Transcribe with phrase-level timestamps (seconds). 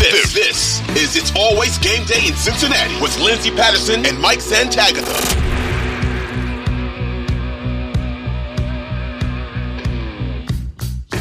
[0.00, 5.04] This, this is It's Always Game Day in Cincinnati with Lindsay Patterson and Mike Santagata.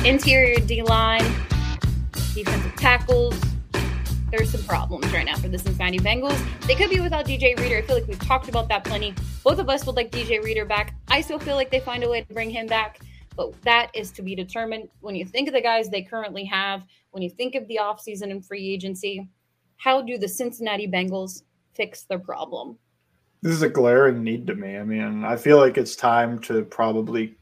[0.06, 1.26] Interior D line,
[2.34, 3.38] defensive tackles.
[4.32, 6.42] There's some problems right now for the Cincinnati Bengals.
[6.66, 7.80] They could be without DJ Reader.
[7.80, 9.14] I feel like we've talked about that plenty.
[9.44, 10.96] Both of us would like DJ Reader back.
[11.10, 13.02] I still feel like they find a way to bring him back,
[13.40, 14.90] but that is to be determined.
[15.00, 18.32] When you think of the guys they currently have, when you think of the offseason
[18.32, 19.30] and free agency,
[19.78, 22.78] how do the Cincinnati Bengals fix their problem?
[23.42, 24.78] This is a glaring need to me.
[24.78, 27.38] I mean, I feel like it's time to probably,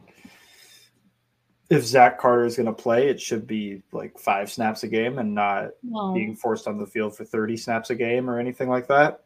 [1.71, 5.17] if Zach Carter is going to play, it should be like five snaps a game
[5.17, 6.13] and not No.
[6.13, 9.23] being forced on the field for 30 snaps a game or anything like that.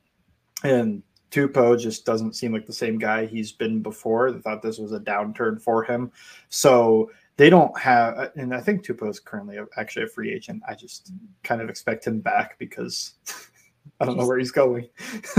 [0.63, 4.31] And Tupou just doesn't seem like the same guy he's been before.
[4.31, 6.12] They thought this was a downturn for him.
[6.49, 10.62] So they don't have, and I think Tupou is currently actually a free agent.
[10.67, 11.12] I just
[11.44, 13.13] kind of expect him back because
[13.99, 14.90] I don't know where he's going.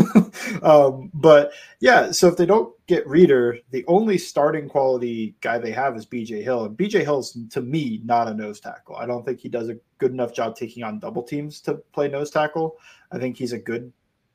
[0.62, 5.72] um, but yeah, so if they don't get Reader, the only starting quality guy they
[5.72, 6.64] have is BJ Hill.
[6.64, 8.96] And BJ Hill's, to me, not a nose tackle.
[8.96, 12.08] I don't think he does a good enough job taking on double teams to play
[12.08, 12.76] nose tackle.
[13.10, 13.92] I think he's a good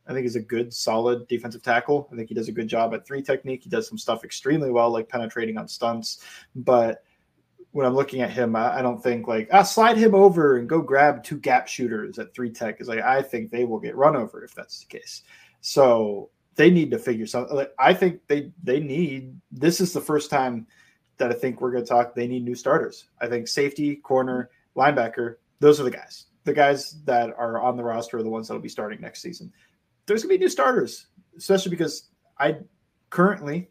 [0.08, 2.10] I think he's a good, solid defensive tackle.
[2.12, 3.64] I think he does a good job at three technique.
[3.64, 6.24] He does some stuff extremely well, like penetrating on stunts.
[6.56, 7.04] But
[7.72, 10.70] when I'm looking at him, I, I don't think like ah, slide him over and
[10.70, 12.80] go grab two gap shooters at three tech.
[12.80, 15.24] Is like I think they will get run over if that's the case.
[15.62, 17.56] So they need to figure something.
[17.56, 19.40] Like, I think they they need.
[19.52, 20.68] This is the first time
[21.18, 22.16] that I think we're going to talk.
[22.16, 23.10] They need new starters.
[23.20, 25.36] I think safety, corner, linebacker.
[25.60, 26.28] Those are the guys.
[26.46, 29.22] The guys that are on the roster are the ones that will be starting next
[29.22, 29.52] season
[30.08, 32.58] there's going to be new starters, especially because I
[33.10, 33.70] currently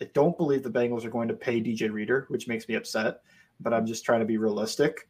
[0.00, 3.20] I don't believe the Bengals are going to pay DJ Reader, which makes me upset.
[3.60, 5.08] But I'm just trying to be realistic.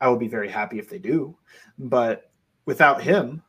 [0.00, 1.36] I will be very happy if they do,
[1.76, 2.30] but
[2.66, 3.42] without him,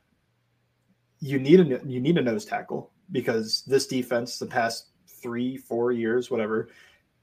[1.19, 5.91] you need a you need a nose tackle because this defense, the past three four
[5.91, 6.69] years, whatever,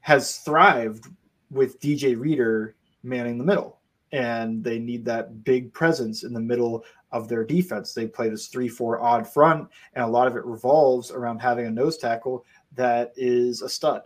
[0.00, 1.09] has thrived
[1.50, 3.81] with DJ Reader manning the middle
[4.12, 7.93] and they need that big presence in the middle of their defense.
[7.93, 11.67] They play this 3 4 odd front, and a lot of it revolves around having
[11.67, 12.44] a nose tackle
[12.75, 14.03] that is a stud.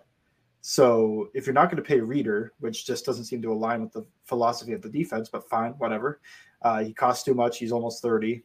[0.63, 3.93] So if you're not going to pay Reader, which just doesn't seem to align with
[3.93, 6.21] the philosophy of the defense, but fine, whatever.
[6.63, 7.59] Uh, he costs too much.
[7.59, 8.43] He's almost 30,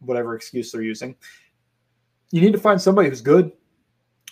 [0.00, 1.16] whatever excuse they're using.
[2.30, 3.52] You need to find somebody who's good,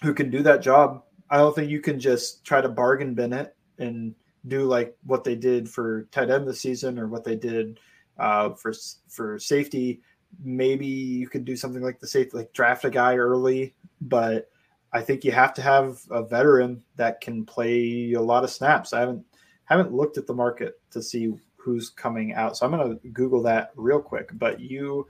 [0.03, 1.05] who can do that job.
[1.31, 4.15] I don't think you can just try to bargain Bennett and
[4.47, 7.81] do like what they did for tight end this season or what they did
[8.19, 8.73] uh, for
[9.09, 10.01] for safety.
[10.43, 14.51] Maybe you could do something like the safety, like draft a guy early, but
[14.93, 18.93] I think you have to have a veteran that can play a lot of snaps.
[18.93, 19.25] I haven't
[19.65, 23.43] haven't looked at the market to see who's coming out, so I'm going to Google
[23.43, 24.31] that real quick.
[24.35, 25.07] But you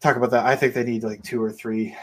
[0.00, 0.44] talk about that.
[0.44, 1.96] I think they need like two or three,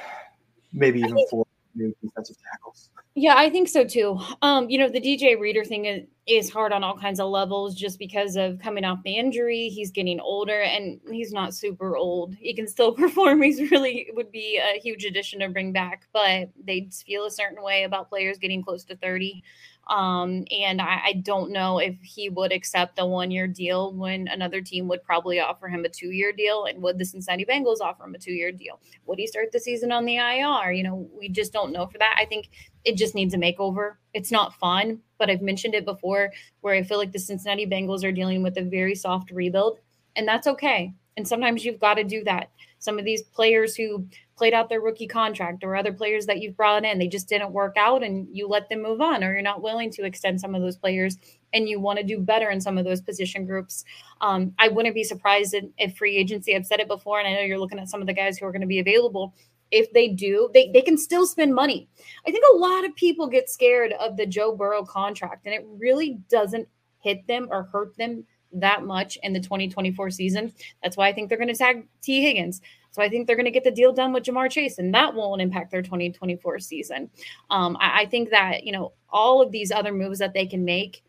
[0.72, 1.43] maybe even four
[1.78, 2.90] defensive tackles.
[3.16, 4.20] Yeah, I think so too.
[4.42, 7.76] Um, you know, the DJ Reader thing is, is hard on all kinds of levels
[7.76, 9.70] just because of coming off the injury.
[9.70, 12.34] He's getting older and he's not super old.
[12.36, 13.42] He can still perform.
[13.42, 17.62] He's really would be a huge addition to bring back, but they feel a certain
[17.62, 19.44] way about players getting close to 30.
[19.88, 24.30] Um, and I, I don't know if he would accept a one year deal when
[24.30, 26.66] another team would probably offer him a two year deal.
[26.66, 28.80] And would the Cincinnati Bengals offer him a two year deal?
[29.06, 30.72] Would he start the season on the IR?
[30.72, 32.16] You know, we just don't know for that.
[32.18, 32.50] I think
[32.86, 33.96] it just needs a makeover.
[34.14, 38.04] It's not fun, but I've mentioned it before where I feel like the Cincinnati Bengals
[38.04, 39.80] are dealing with a very soft rebuild,
[40.16, 40.94] and that's okay.
[41.18, 42.50] And sometimes you've got to do that.
[42.79, 46.57] Some of these players who played out their rookie contract or other players that you've
[46.57, 49.41] brought in, they just didn't work out and you let them move on, or you're
[49.41, 51.18] not willing to extend some of those players
[51.53, 53.85] and you want to do better in some of those position groups.
[54.22, 57.41] Um, I wouldn't be surprised if free agency, I've said it before, and I know
[57.41, 59.34] you're looking at some of the guys who are going to be available
[59.74, 61.90] if they do, they, they can still spend money.
[62.28, 65.66] I think a lot of people get scared of the Joe Burrow contract, and it
[65.78, 66.68] really doesn't
[67.00, 70.53] hit them or hurt them that much in the 2024 season.
[70.81, 72.62] That's why I think they're going to tag Tee Higgins.
[72.92, 75.16] So I think they're going to get the deal done with Ja'Marr Chase, and that
[75.16, 77.10] won't impact their 2024 season.
[77.50, 80.63] Um, I, I think that, you know, all of these other moves that they can
[80.63, 81.04] make,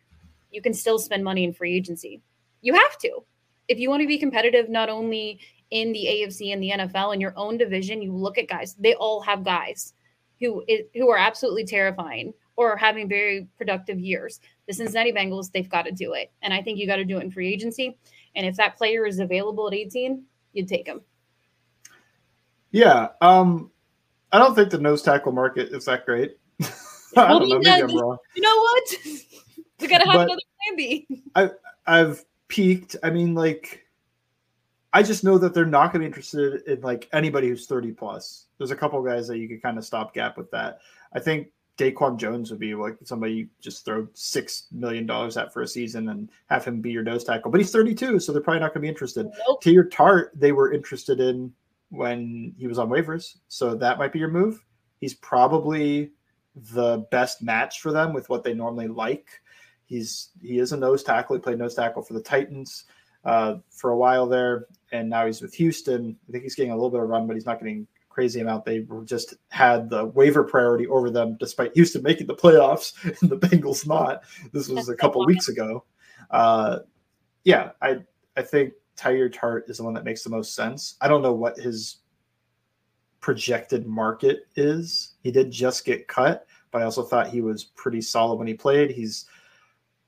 [0.50, 2.22] you can still spend money in free agency.
[2.62, 3.20] You have to.
[3.68, 5.40] If you want to be competitive, not only
[5.70, 8.94] in the AFC and the NFL in your own division, you look at guys, they
[8.94, 9.92] all have guys
[10.40, 10.64] who
[10.94, 14.40] who are absolutely terrifying or are having very productive years.
[14.66, 16.32] The Cincinnati Bengals, they've got to do it.
[16.42, 17.98] And I think you got to do it in free agency.
[18.36, 20.22] And if that player is available at 18,
[20.52, 21.00] you'd take him.
[22.70, 23.08] Yeah.
[23.20, 23.70] Um,
[24.32, 26.36] I don't think the nose tackle market is that great.
[27.16, 27.58] I don't know.
[27.58, 28.18] Maybe I'm wrong.
[28.34, 28.96] You know what?
[29.80, 31.06] we got to have But- another plan B.
[31.34, 31.50] I,
[31.86, 32.96] I've peeked.
[33.02, 33.84] I mean, like,
[34.92, 37.92] I just know that they're not going to be interested in like anybody who's 30
[37.92, 38.46] plus.
[38.58, 40.78] There's a couple guys that you could kind of stop gap with that.
[41.12, 45.52] I think DaQuan Jones would be like somebody you just throw six million dollars at
[45.52, 47.50] for a season and have him be your nose tackle.
[47.50, 49.28] But he's 32, so they're probably not going to be interested.
[49.46, 49.62] Nope.
[49.62, 51.52] Teair Tart, they were interested in
[51.90, 54.64] when he was on waivers, so that might be your move.
[55.00, 56.12] He's probably
[56.54, 59.28] the best match for them with what they normally like.
[59.86, 61.36] He's he is a nose tackle.
[61.36, 62.84] He played nose tackle for the Titans
[63.24, 66.16] uh, for a while there, and now he's with Houston.
[66.28, 68.64] I think he's getting a little bit of run, but he's not getting crazy amount.
[68.64, 73.36] They just had the waiver priority over them, despite Houston making the playoffs and the
[73.36, 74.22] Bengals not.
[74.52, 75.84] This was a couple weeks ago.
[76.30, 76.80] Uh,
[77.42, 77.98] yeah, I
[78.36, 80.96] I think Teair Tart is the one that makes the most sense.
[81.00, 81.98] I don't know what his
[83.20, 85.14] projected market is.
[85.20, 88.54] He did just get cut, but I also thought he was pretty solid when he
[88.54, 88.90] played.
[88.90, 89.26] He's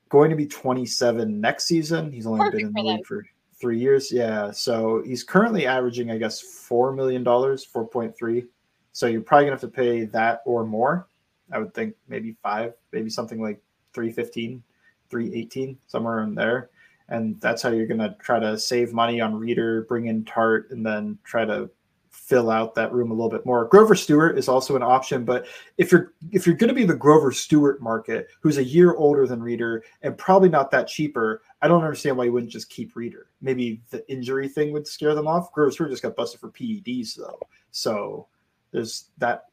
[0.08, 2.12] going to be 27 next season.
[2.12, 3.24] He's only Perfect been in the league for
[3.58, 4.12] three years.
[4.12, 4.50] Yeah.
[4.50, 8.46] So he's currently averaging, I guess, $4 million, 4.3.
[8.92, 11.08] So you're probably going to have to pay that or more.
[11.52, 13.60] I would think maybe five, maybe something like
[13.92, 14.62] 315,
[15.10, 16.70] 318, somewhere in there.
[17.08, 20.70] And that's how you're going to try to save money on Reader, bring in Tart,
[20.70, 21.70] and then try to
[22.10, 23.66] fill out that room a little bit more.
[23.66, 25.46] Grover Stewart is also an option, but
[25.78, 29.26] if you're if you're going to be the Grover Stewart market, who's a year older
[29.26, 32.96] than Reader and probably not that cheaper, I don't understand why you wouldn't just keep
[32.96, 33.30] Reader.
[33.40, 35.52] Maybe the injury thing would scare them off.
[35.52, 38.28] Grover Stewart just got busted for PEDs though, so
[38.72, 39.44] there's that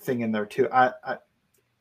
[0.00, 0.68] thing in there too.
[0.72, 1.18] I, I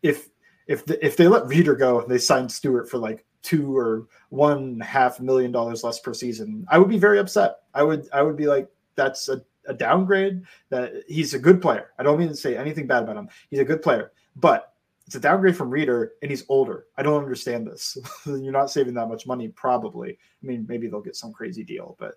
[0.04, 0.30] if
[0.68, 4.08] if the, if they let Reader go and they signed Stewart for like two or
[4.30, 7.58] one half million dollars less per season, I would be very upset.
[7.74, 11.92] I would I would be like that's a a downgrade that he's a good player.
[11.98, 13.30] I don't mean to say anything bad about him.
[13.50, 14.75] He's a good player, but
[15.06, 16.86] it's a downgrade from Reader and he's older.
[16.98, 17.98] I don't understand this.
[18.26, 20.12] You're not saving that much money, probably.
[20.12, 22.16] I mean, maybe they'll get some crazy deal, but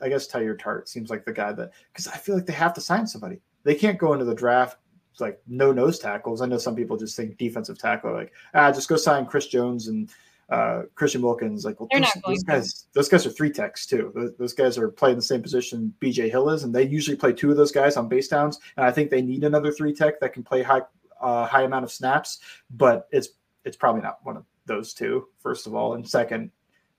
[0.00, 2.74] I guess Tyler Tart seems like the guy that because I feel like they have
[2.74, 3.40] to sign somebody.
[3.64, 4.78] They can't go into the draft
[5.20, 6.42] like no nose tackles.
[6.42, 9.88] I know some people just think defensive tackle, like ah, just go sign Chris Jones
[9.88, 10.10] and
[10.50, 11.64] uh, Christian Wilkins.
[11.64, 14.12] Like, well, those, those guys, those guys are three techs too.
[14.14, 17.32] Those, those guys are playing the same position BJ Hill is, and they usually play
[17.32, 18.58] two of those guys on base downs.
[18.76, 20.82] And I think they need another three tech that can play high,
[21.20, 22.38] uh, high amount of snaps.
[22.70, 23.28] But it's
[23.64, 25.26] it's probably not one of those two.
[25.40, 26.50] First of all, and second,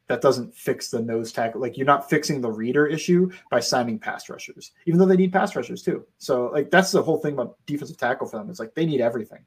[0.07, 1.61] that doesn't fix the nose tackle.
[1.61, 5.31] Like you're not fixing the reader issue by signing pass rushers, even though they need
[5.31, 6.05] pass rushers too.
[6.17, 8.49] So like that's the whole thing about defensive tackle for them.
[8.49, 9.39] It's like they need everything.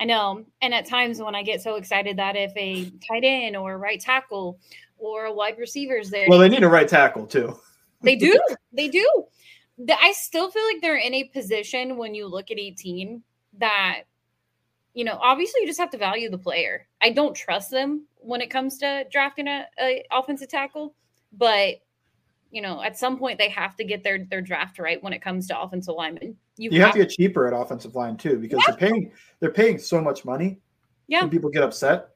[0.00, 0.44] I know.
[0.60, 4.00] And at times when I get so excited that if a tight end or right
[4.00, 4.58] tackle
[4.98, 7.56] or a wide receiver is there, Well, they need a right tackle too.
[8.02, 8.38] they do.
[8.72, 9.08] They do.
[9.88, 13.22] I still feel like they're in a position when you look at 18
[13.58, 14.02] that,
[14.94, 16.86] you know, obviously you just have to value the player.
[17.00, 20.94] I don't trust them when it comes to drafting a, a offensive tackle,
[21.32, 21.76] but
[22.50, 25.20] you know, at some point they have to get their their draft right when it
[25.20, 26.36] comes to offensive linemen.
[26.56, 28.74] You, You have to get cheaper at offensive line too because Yeah.
[28.76, 30.60] they're paying they're paying so much money.
[31.08, 31.22] Yeah.
[31.22, 32.10] and people get upset.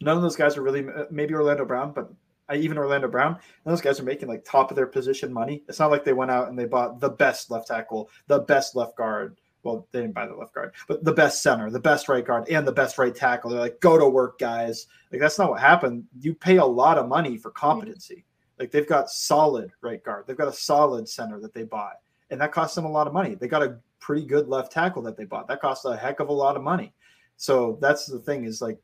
[0.00, 2.10] None of those guys are really maybe Orlando Brown, but
[2.50, 5.62] uh, even Orlando Brown, those guys are making like top of their position money.
[5.68, 8.74] It's not like they went out and they bought the best left tackle, the best
[8.76, 9.38] left guard.
[9.68, 12.48] Well, they didn't buy the left guard, but the best center, the best right guard,
[12.48, 13.50] and the best right tackle.
[13.50, 14.86] They're like, go to work, guys.
[15.12, 16.04] Like that's not what happened.
[16.18, 18.24] You pay a lot of money for competency.
[18.58, 21.98] Like they've got solid right guard, they've got a solid center that they bought,
[22.30, 23.34] and that cost them a lot of money.
[23.34, 25.48] They got a pretty good left tackle that they bought.
[25.48, 26.94] That cost a heck of a lot of money.
[27.36, 28.78] So that's the thing is like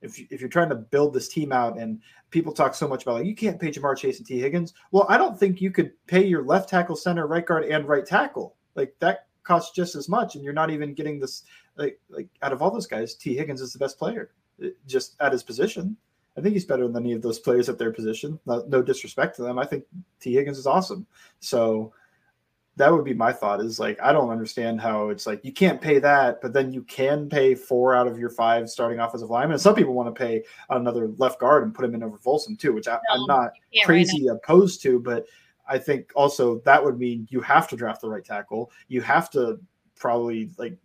[0.00, 2.00] if, if you're trying to build this team out and
[2.30, 4.74] people talk so much about like you can't pay Ja'Marr Chase and Tee Higgins.
[4.92, 8.06] Well, I don't think you could pay your left tackle, center, right guard, and right
[8.06, 8.56] tackle.
[8.74, 11.44] Like that costs just as much, and you're not even getting this
[11.76, 14.30] like like out of all those guys, Tee Higgins is the best player
[14.62, 15.96] uh, just at his position.
[16.36, 18.40] I think he's better than any of those players at their position.
[18.44, 19.58] No, no disrespect to them.
[19.58, 19.84] I think
[20.18, 21.06] Tee Higgins is awesome.
[21.38, 21.92] So
[22.76, 25.80] that would be my thought is like I don't understand how it's like you can't
[25.80, 29.52] pay that, but then you can pay four out of your five starting offensive linemen.
[29.52, 32.58] And some people want to pay another left guard and put him in over Volson
[32.58, 35.26] too, which I, I'm No, not Yeah, right crazy opposed to, but
[35.66, 38.70] I think also that would mean you have to draft the right tackle.
[38.88, 39.58] You have to
[39.96, 40.76] probably like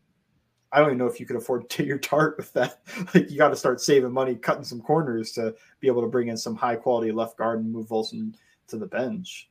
[0.71, 2.81] I don't even know if you could afford to your tart with that.
[3.13, 6.27] Like you got to start saving money, cutting some corners to be able to bring
[6.27, 8.33] in some high quality left guard and move Volson
[8.67, 9.48] to the bench.